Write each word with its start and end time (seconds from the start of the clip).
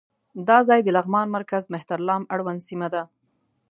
دا 0.47 0.57
ځای 0.67 0.79
د 0.83 0.89
لغمان 0.97 1.27
مرکز 1.37 1.63
مهترلام 1.73 2.21
اړوند 2.33 2.59
سیمه 2.67 2.87
ده. 2.93 3.03